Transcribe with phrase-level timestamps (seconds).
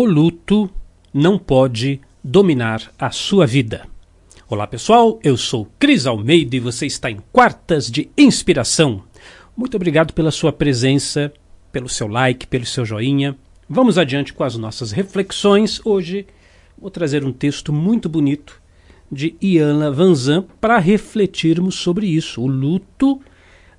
[0.00, 0.70] O luto
[1.12, 3.84] não pode dominar a sua vida.
[4.48, 9.02] Olá pessoal, eu sou Cris Almeida e você está em Quartas de Inspiração.
[9.56, 11.32] Muito obrigado pela sua presença,
[11.72, 13.36] pelo seu like, pelo seu joinha.
[13.68, 15.84] Vamos adiante com as nossas reflexões.
[15.84, 16.28] Hoje
[16.80, 18.62] vou trazer um texto muito bonito
[19.10, 22.40] de Iana Vanzan para refletirmos sobre isso.
[22.40, 23.20] O luto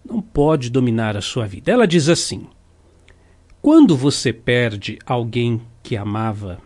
[0.04, 1.72] não pode dominar a sua vida.
[1.72, 2.46] Ela diz assim:
[3.62, 6.60] Quando você perde alguém que amava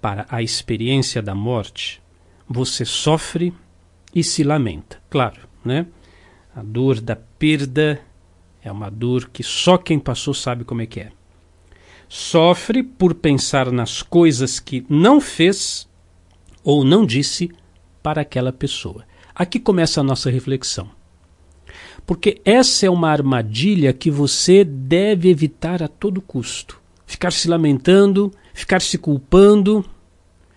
[0.00, 2.02] para a experiência da morte,
[2.48, 3.54] você sofre
[4.14, 5.00] e se lamenta.
[5.08, 5.86] Claro, né?
[6.54, 8.00] A dor da perda
[8.62, 11.12] é uma dor que só quem passou sabe como é que é.
[12.08, 15.88] Sofre por pensar nas coisas que não fez
[16.62, 17.50] ou não disse
[18.02, 19.04] para aquela pessoa.
[19.34, 20.90] Aqui começa a nossa reflexão.
[22.04, 26.81] Porque essa é uma armadilha que você deve evitar a todo custo
[27.12, 29.84] ficar se lamentando, ficar se culpando,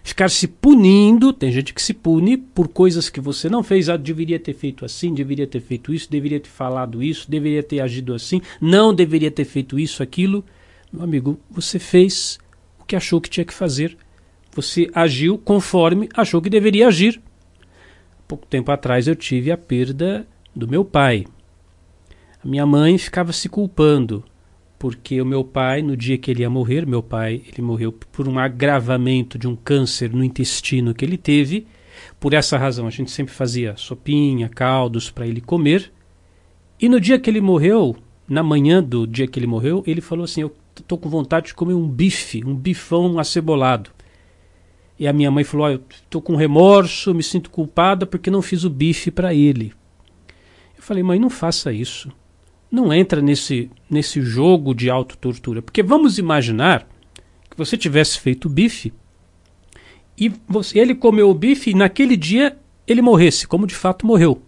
[0.01, 1.33] ficar se punindo.
[1.33, 3.89] Tem gente que se pune por coisas que você não fez.
[3.89, 7.81] Ah, deveria ter feito assim, deveria ter feito isso, deveria ter falado isso, deveria ter
[7.81, 10.43] agido assim, não deveria ter feito isso, aquilo.
[10.91, 12.39] Meu amigo, você fez
[12.79, 13.97] o que achou que tinha que fazer.
[14.53, 17.21] Você agiu conforme achou que deveria agir.
[18.25, 20.25] Pouco tempo atrás eu tive a perda
[20.55, 21.25] do meu pai.
[22.41, 24.23] A minha mãe ficava se culpando
[24.85, 28.27] porque o meu pai, no dia que ele ia morrer, meu pai, ele morreu por
[28.27, 31.65] um agravamento de um câncer no intestino que ele teve.
[32.19, 35.91] Por essa razão, a gente sempre fazia sopinha, caldos para ele comer.
[36.79, 37.95] E no dia que ele morreu,
[38.29, 41.55] na manhã do dia que ele morreu, ele falou assim: Eu estou com vontade de
[41.55, 43.89] comer um bife, um bifão acebolado.
[44.99, 48.43] E a minha mãe falou: oh, Eu estou com remorso, me sinto culpada porque não
[48.43, 49.73] fiz o bife para ele.
[50.77, 52.11] Eu falei: Mãe, não faça isso
[52.75, 55.61] não entra nesse, nesse jogo de autotortura.
[55.61, 56.87] Porque vamos imaginar
[57.49, 58.93] que você tivesse feito bife
[60.17, 64.41] e você, ele comeu o bife e naquele dia ele morresse, como de fato morreu.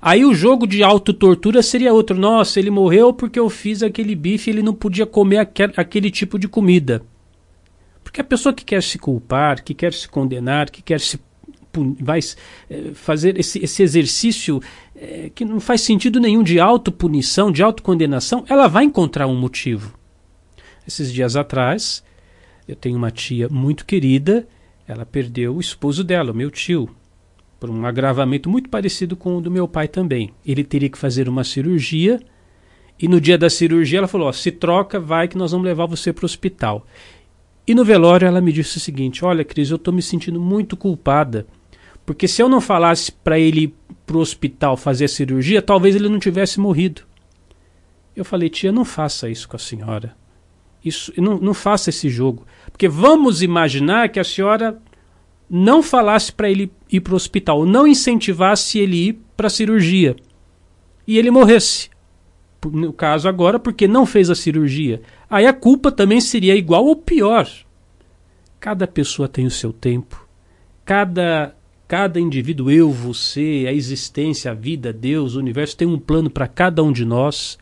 [0.00, 2.16] Aí o jogo de autotortura seria outro.
[2.16, 6.10] Nossa, ele morreu porque eu fiz aquele bife e ele não podia comer aquel, aquele
[6.10, 7.02] tipo de comida.
[8.02, 11.18] Porque a pessoa que quer se culpar, que quer se condenar, que quer se
[12.00, 12.18] vai
[12.68, 14.60] eh, fazer esse, esse exercício
[15.00, 19.98] é, que não faz sentido nenhum de autopunição, de autocondenação, ela vai encontrar um motivo.
[20.86, 22.04] Esses dias atrás,
[22.68, 24.46] eu tenho uma tia muito querida,
[24.86, 26.90] ela perdeu o esposo dela, o meu tio,
[27.58, 30.34] por um agravamento muito parecido com o do meu pai também.
[30.44, 32.20] Ele teria que fazer uma cirurgia
[33.00, 36.12] e no dia da cirurgia ela falou: se troca, vai que nós vamos levar você
[36.12, 36.86] para o hospital.
[37.66, 40.76] E no velório ela me disse o seguinte: Olha, Cris, eu estou me sentindo muito
[40.76, 41.46] culpada
[42.10, 43.72] porque se eu não falasse para ele
[44.10, 47.02] ir pro hospital fazer a cirurgia, talvez ele não tivesse morrido.
[48.14, 50.16] Eu falei, tia, não faça isso com a senhora.
[50.84, 52.44] Isso, não, não faça esse jogo.
[52.72, 54.80] Porque vamos imaginar que a senhora
[55.48, 60.16] não falasse para ele ir para o hospital, não incentivasse ele ir para a cirurgia.
[61.06, 61.88] E ele morresse.
[62.64, 65.00] No caso agora, porque não fez a cirurgia.
[65.30, 67.48] Aí a culpa também seria igual ou pior.
[68.58, 70.28] Cada pessoa tem o seu tempo.
[70.84, 71.54] Cada
[71.90, 76.46] Cada indivíduo, eu, você, a existência, a vida, Deus, o universo, tem um plano para
[76.46, 77.58] cada um de nós.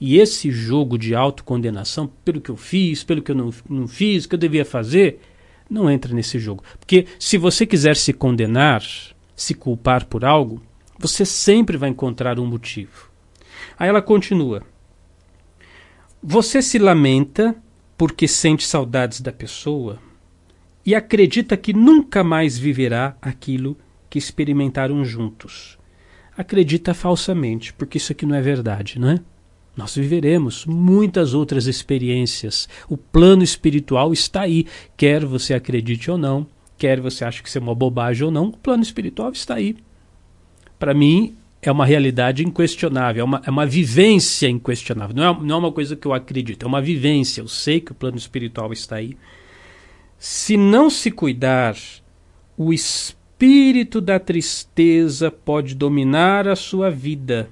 [0.00, 4.24] E esse jogo de autocondenação, pelo que eu fiz, pelo que eu não, não fiz,
[4.24, 5.20] o que eu devia fazer,
[5.70, 6.64] não entra nesse jogo.
[6.80, 8.82] Porque se você quiser se condenar,
[9.36, 10.60] se culpar por algo,
[10.98, 13.08] você sempre vai encontrar um motivo.
[13.78, 14.64] Aí ela continua.
[16.20, 17.54] Você se lamenta
[17.96, 20.00] porque sente saudades da pessoa,
[20.84, 23.76] e acredita que nunca mais viverá aquilo
[24.08, 25.78] que experimentaram juntos.
[26.36, 29.20] Acredita falsamente, porque isso aqui não é verdade, não é?
[29.76, 32.68] Nós viveremos muitas outras experiências.
[32.88, 34.66] O plano espiritual está aí,
[34.96, 36.46] quer você acredite ou não,
[36.76, 39.76] quer você ache que isso é uma bobagem ou não, o plano espiritual está aí.
[40.78, 45.14] Para mim, é uma realidade inquestionável, é uma, é uma vivência inquestionável.
[45.14, 47.40] Não é, não é uma coisa que eu acredito, é uma vivência.
[47.40, 49.16] Eu sei que o plano espiritual está aí.
[50.18, 51.76] Se não se cuidar,
[52.56, 57.48] o espírito da tristeza pode dominar a sua vida,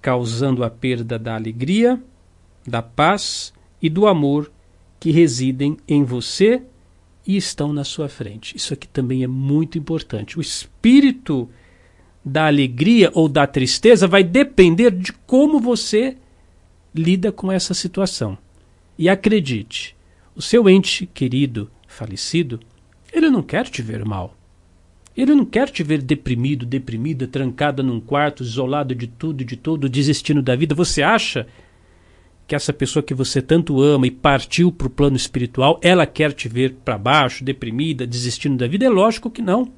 [0.00, 2.00] causando a perda da alegria,
[2.64, 4.50] da paz e do amor
[5.00, 6.62] que residem em você
[7.26, 8.56] e estão na sua frente.
[8.56, 10.38] Isso aqui também é muito importante.
[10.38, 11.48] O espírito
[12.24, 16.16] da alegria ou da tristeza vai depender de como você
[16.94, 18.38] lida com essa situação.
[18.96, 19.96] E acredite,
[20.38, 22.60] o seu ente querido, falecido,
[23.12, 24.36] ele não quer te ver mal.
[25.16, 29.56] Ele não quer te ver deprimido, deprimida, trancada num quarto, isolado de tudo e de
[29.56, 30.76] todo, desistindo da vida.
[30.76, 31.48] Você acha
[32.46, 36.32] que essa pessoa que você tanto ama e partiu para o plano espiritual, ela quer
[36.32, 38.86] te ver para baixo, deprimida, desistindo da vida?
[38.86, 39.72] É lógico que não.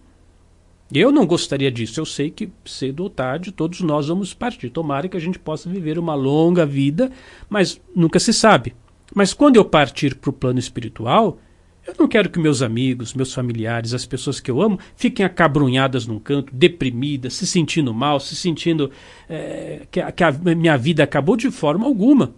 [0.92, 1.98] Eu não gostaria disso.
[1.98, 4.68] Eu sei que cedo ou tarde todos nós vamos partir.
[4.68, 7.10] Tomara que a gente possa viver uma longa vida,
[7.48, 8.74] mas nunca se sabe.
[9.14, 11.38] Mas quando eu partir para o plano espiritual,
[11.86, 16.06] eu não quero que meus amigos, meus familiares, as pessoas que eu amo, fiquem acabrunhadas
[16.06, 18.90] num canto, deprimidas, se sentindo mal, se sentindo
[19.28, 22.34] é, que, que a minha vida acabou de forma alguma.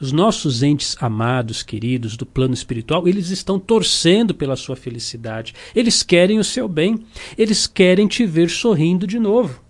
[0.00, 5.54] Os nossos entes amados, queridos do plano espiritual, eles estão torcendo pela sua felicidade.
[5.76, 7.04] Eles querem o seu bem.
[7.36, 9.62] Eles querem te ver sorrindo de novo.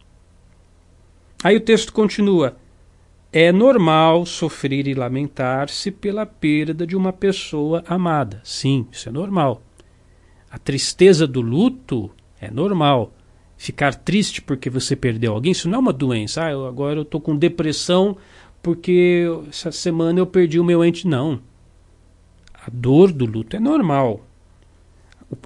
[1.43, 2.57] Aí o texto continua:
[3.33, 8.41] é normal sofrer e lamentar-se pela perda de uma pessoa amada.
[8.43, 9.63] Sim, isso é normal.
[10.51, 12.11] A tristeza do luto
[12.41, 13.13] é normal.
[13.57, 16.45] Ficar triste porque você perdeu alguém, isso não é uma doença.
[16.45, 18.17] Ah, eu, agora eu estou com depressão
[18.63, 21.07] porque essa semana eu perdi o meu ente.
[21.07, 21.41] Não.
[22.55, 24.27] A dor do luto é normal.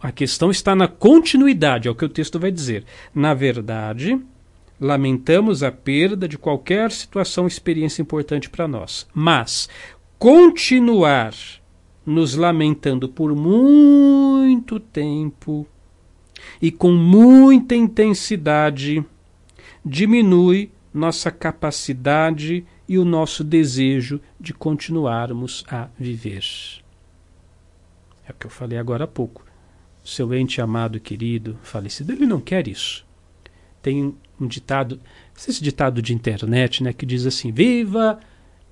[0.01, 2.85] A questão está na continuidade, é o que o texto vai dizer.
[3.15, 4.19] Na verdade,
[4.85, 9.07] lamentamos a perda de qualquer situação, experiência importante para nós.
[9.15, 9.67] Mas
[10.19, 11.33] continuar
[12.05, 15.67] nos lamentando por muito tempo
[16.61, 19.03] e com muita intensidade
[19.83, 26.45] diminui nossa capacidade e o nosso desejo de continuarmos a viver.
[28.29, 29.47] É o que eu falei agora há pouco.
[30.05, 33.07] Seu ente amado e querido, falecido, ele não quer isso.
[33.85, 34.99] Tem um ditado,
[35.37, 38.19] esse ditado de internet, né, que diz assim: "Viva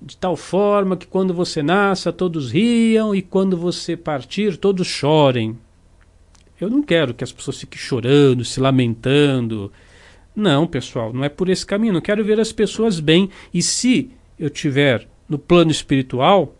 [0.01, 5.55] de tal forma que quando você nasça todos riam e quando você partir todos chorem".
[6.59, 9.71] Eu não quero que as pessoas fiquem chorando, se lamentando.
[10.35, 11.93] Não, pessoal, não é por esse caminho.
[11.93, 13.29] Eu quero ver as pessoas bem.
[13.53, 16.55] E se eu tiver no plano espiritual,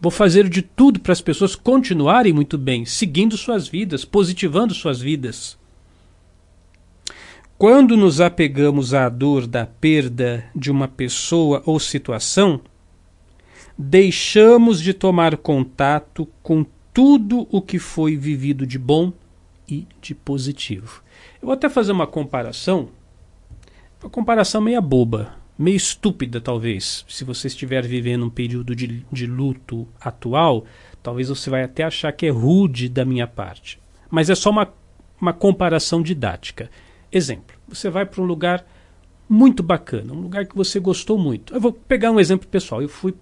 [0.00, 5.00] vou fazer de tudo para as pessoas continuarem muito bem, seguindo suas vidas, positivando suas
[5.00, 5.58] vidas.
[7.58, 12.60] Quando nos apegamos à dor da perda de uma pessoa ou situação,
[13.78, 19.10] deixamos de tomar contato com tudo o que foi vivido de bom
[19.66, 21.02] e de positivo.
[21.40, 22.90] Eu vou até fazer uma comparação,
[24.02, 27.06] uma comparação meia boba, meio estúpida talvez.
[27.08, 30.66] Se você estiver vivendo um período de, de luto atual,
[31.02, 33.80] talvez você vai até achar que é rude da minha parte.
[34.10, 34.70] Mas é só uma,
[35.18, 36.70] uma comparação didática.
[37.16, 38.66] Exemplo: você vai para um lugar
[39.26, 41.54] muito bacana, um lugar que você gostou muito.
[41.54, 42.82] Eu vou pegar um exemplo pessoal.
[42.82, 43.14] Eu fui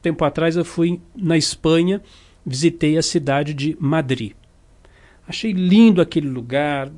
[0.00, 2.00] tempo atrás eu fui na Espanha,
[2.44, 4.32] visitei a cidade de Madrid.
[5.28, 6.90] Achei lindo aquele lugar,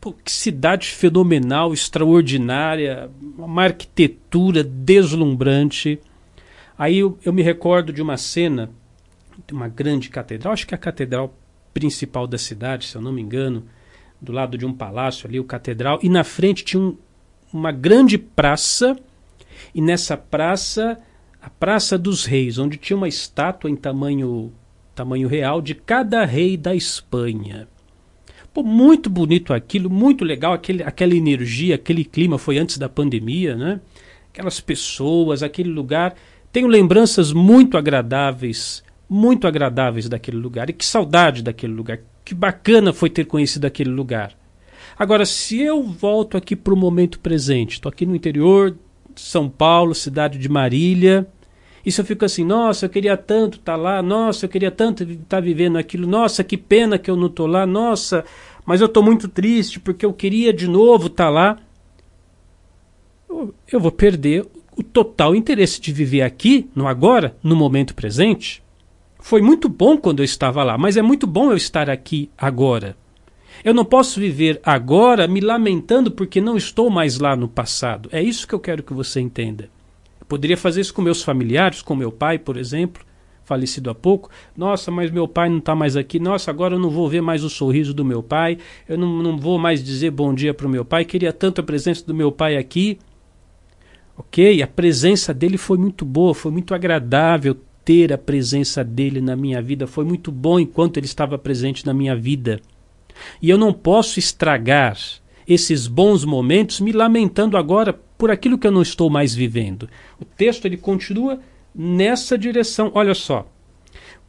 [0.00, 3.08] Pô, que cidade fenomenal, extraordinária,
[3.38, 6.00] uma arquitetura deslumbrante.
[6.76, 8.68] Aí eu, eu, me recordo de uma cena
[9.46, 11.34] de uma grande catedral, acho que é a catedral
[11.72, 13.64] principal da cidade, se eu não me engano,
[14.20, 16.96] do lado de um palácio ali, o catedral, e na frente tinha um,
[17.52, 18.96] uma grande praça,
[19.74, 20.98] e nessa praça,
[21.40, 24.52] a Praça dos Reis, onde tinha uma estátua em tamanho,
[24.94, 27.68] tamanho real de cada rei da Espanha.
[28.54, 33.56] Pô, muito bonito aquilo, muito legal, aquele, aquela energia, aquele clima, foi antes da pandemia,
[33.56, 33.80] né?
[34.32, 36.14] Aquelas pessoas, aquele lugar.
[36.52, 40.70] Tenho lembranças muito agradáveis, muito agradáveis daquele lugar.
[40.70, 44.36] E que saudade daquele lugar que bacana foi ter conhecido aquele lugar.
[44.98, 48.70] Agora, se eu volto aqui para o momento presente, estou aqui no interior
[49.14, 51.26] de São Paulo, cidade de Marília,
[51.84, 54.70] e se eu fico assim, nossa, eu queria tanto estar tá lá, nossa, eu queria
[54.70, 58.24] tanto estar tá vivendo aquilo, nossa, que pena que eu não estou lá, nossa,
[58.64, 61.58] mas eu estou muito triste porque eu queria de novo estar tá lá,
[63.28, 68.63] eu, eu vou perder o total interesse de viver aqui, no agora, no momento presente.
[69.24, 72.94] Foi muito bom quando eu estava lá, mas é muito bom eu estar aqui agora.
[73.64, 78.10] Eu não posso viver agora me lamentando porque não estou mais lá no passado.
[78.12, 79.70] É isso que eu quero que você entenda.
[80.20, 83.02] Eu poderia fazer isso com meus familiares, com meu pai, por exemplo,
[83.44, 84.28] falecido há pouco.
[84.54, 86.20] Nossa, mas meu pai não está mais aqui.
[86.20, 88.58] Nossa, agora eu não vou ver mais o sorriso do meu pai.
[88.86, 91.06] Eu não, não vou mais dizer bom dia para o meu pai.
[91.06, 92.98] Queria tanto a presença do meu pai aqui.
[94.18, 99.36] Ok, a presença dele foi muito boa, foi muito agradável ter a presença dele na
[99.36, 99.86] minha vida.
[99.86, 102.60] Foi muito bom enquanto ele estava presente na minha vida.
[103.40, 104.98] E eu não posso estragar
[105.46, 109.88] esses bons momentos me lamentando agora por aquilo que eu não estou mais vivendo.
[110.20, 111.38] O texto ele continua
[111.74, 112.90] nessa direção.
[112.94, 113.46] Olha só.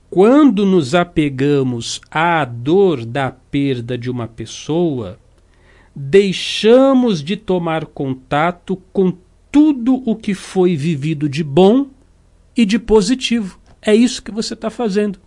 [0.10, 5.20] Quando nos apegamos à dor da perda de uma pessoa,
[5.96, 9.14] deixamos de tomar contato com
[9.52, 11.88] tudo o que foi vivido de bom
[12.56, 13.60] e de positivo.
[13.82, 15.20] É isso que você está fazendo.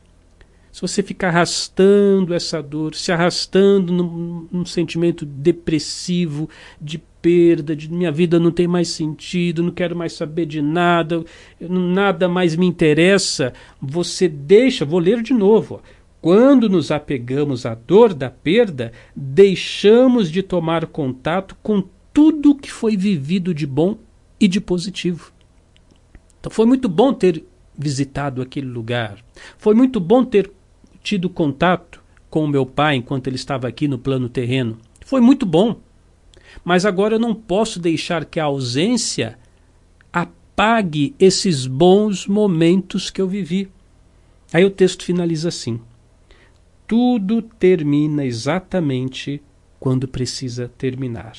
[0.70, 6.49] Se você ficar arrastando essa dor, se arrastando num, num, sentimento depressivo,
[6.80, 11.25] de perda, de minha vida não tem mais sentido, não quero mais saber de nada,
[11.61, 15.80] nada mais me interessa, você deixa, vou ler de novo.
[16.20, 21.82] Quando nos apegamos à dor da perda, deixamos de tomar contato com
[22.12, 23.97] tudo que foi vivido de bom
[24.38, 25.32] e de positivo.
[26.40, 27.45] Então foi muito bom ter
[27.76, 29.18] visitado aquele lugar.
[29.57, 30.50] Foi muito bom ter
[31.02, 34.78] tido contato com meu pai enquanto ele estava aqui no plano terreno.
[35.04, 35.80] Foi muito bom.
[36.64, 39.38] Mas agora eu não posso deixar que a ausência
[40.12, 43.71] apague esses bons momentos que eu vivi.
[44.52, 45.80] Aí o texto finaliza assim:
[46.87, 49.42] Tudo termina exatamente
[49.78, 51.37] quando precisa terminar.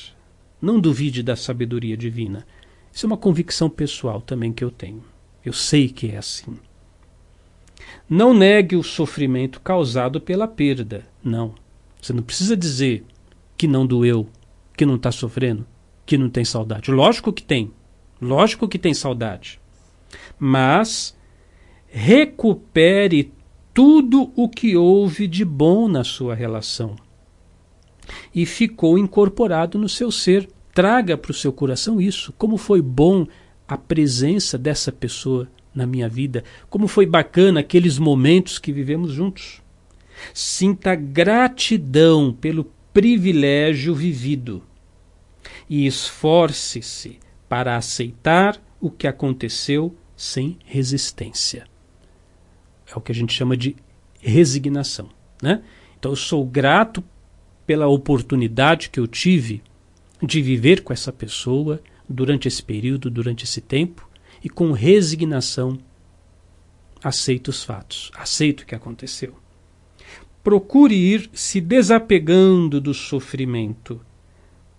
[0.60, 2.46] Não duvide da sabedoria divina.
[2.92, 5.02] Isso é uma convicção pessoal também que eu tenho.
[5.44, 6.58] Eu sei que é assim.
[8.08, 11.06] Não negue o sofrimento causado pela perda.
[11.22, 11.54] Não.
[12.00, 13.04] Você não precisa dizer
[13.56, 14.28] que não doeu,
[14.76, 15.66] que não está sofrendo,
[16.04, 16.90] que não tem saudade.
[16.90, 17.72] Lógico que tem.
[18.20, 19.60] Lógico que tem saudade.
[20.38, 21.16] Mas
[21.86, 23.32] recupere
[23.72, 26.96] tudo o que houve de bom na sua relação
[28.34, 30.48] e ficou incorporado no seu ser.
[30.80, 32.32] Traga para o seu coração isso.
[32.38, 33.26] Como foi bom
[33.68, 39.60] a presença dessa pessoa na minha vida, como foi bacana aqueles momentos que vivemos juntos.
[40.32, 44.62] Sinta gratidão pelo privilégio vivido
[45.68, 51.66] e esforce-se para aceitar o que aconteceu sem resistência.
[52.90, 53.76] É o que a gente chama de
[54.18, 55.10] resignação.
[55.42, 55.62] Né?
[55.98, 57.04] Então, eu sou grato
[57.66, 59.62] pela oportunidade que eu tive
[60.22, 64.08] de viver com essa pessoa durante esse período, durante esse tempo,
[64.42, 65.78] e com resignação
[67.02, 69.34] aceito os fatos, aceito o que aconteceu.
[70.42, 74.00] Procure ir se desapegando do sofrimento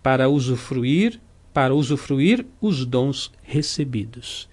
[0.01, 1.19] para usufruir,
[1.53, 4.50] para usufruir os dons recebidos.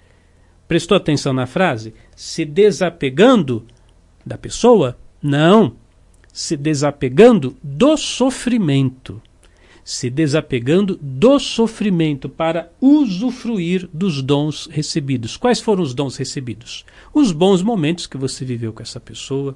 [0.66, 1.94] Prestou atenção na frase?
[2.14, 3.66] Se desapegando
[4.24, 4.98] da pessoa?
[5.22, 5.76] Não.
[6.30, 9.22] Se desapegando do sofrimento
[9.88, 15.34] se desapegando do sofrimento para usufruir dos dons recebidos.
[15.38, 16.84] Quais foram os dons recebidos?
[17.14, 19.54] Os bons momentos que você viveu com essa pessoa,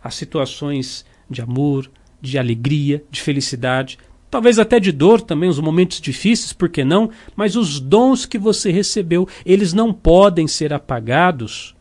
[0.00, 3.98] as situações de amor, de alegria, de felicidade,
[4.30, 7.10] talvez até de dor também, os momentos difíceis, por que não?
[7.34, 11.74] Mas os dons que você recebeu, eles não podem ser apagados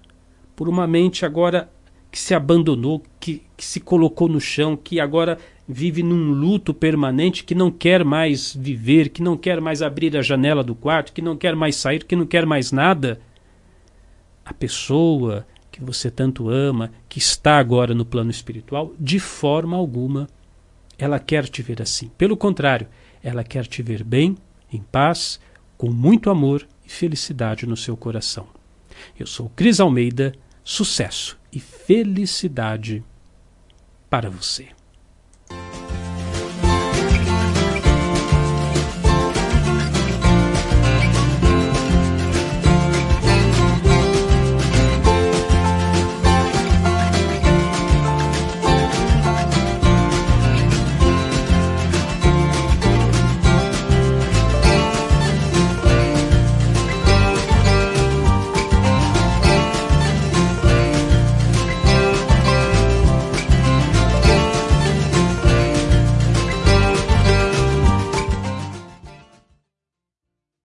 [0.56, 1.70] por uma mente agora
[2.12, 5.38] que se abandonou, que, que se colocou no chão, que agora
[5.68, 10.22] vive num luto permanente, que não quer mais viver, que não quer mais abrir a
[10.22, 13.22] janela do quarto, que não quer mais sair, que não quer mais nada.
[14.44, 20.27] A pessoa que você tanto ama, que está agora no plano espiritual, de forma alguma
[20.98, 22.12] ela quer te ver assim.
[22.18, 22.88] Pelo contrário,
[23.24, 24.38] ela quer te ver bem,
[24.72, 25.39] em paz,
[25.77, 28.48] com muito amor e felicidade no seu coração.
[29.18, 33.03] Eu sou Cris Almeida, sucesso e felicidade
[34.10, 34.70] para você.